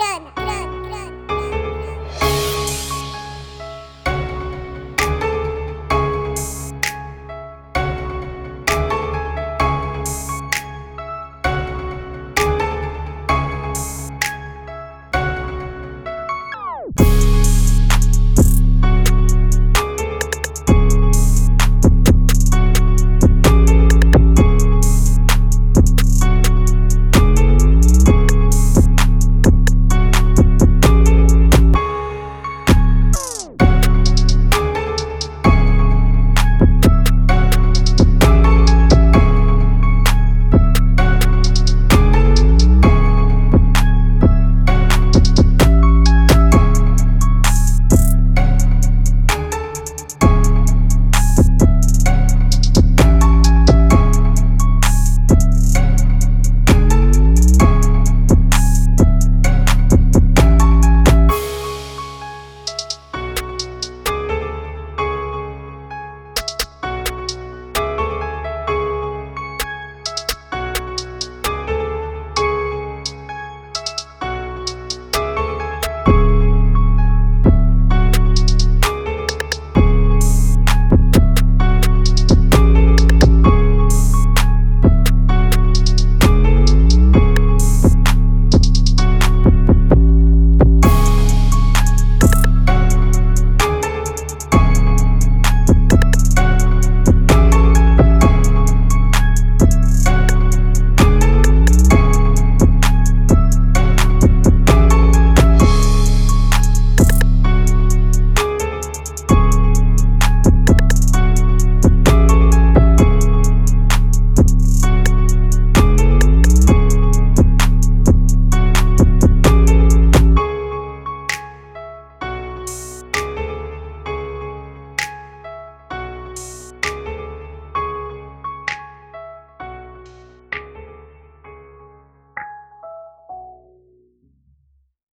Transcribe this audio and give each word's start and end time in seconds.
Done. 0.00 0.39